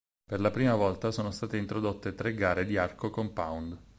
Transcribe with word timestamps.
Per 0.25 0.39
la 0.41 0.49
prima 0.49 0.73
volta 0.73 1.11
sono 1.11 1.29
state 1.29 1.57
introdotte 1.57 2.15
tre 2.15 2.33
gare 2.33 2.65
di 2.65 2.75
arco 2.75 3.11
compound. 3.11 3.77